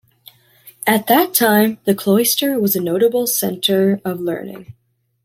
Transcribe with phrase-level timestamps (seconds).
[0.87, 4.73] At that time, the cloister was a notable centre of learning.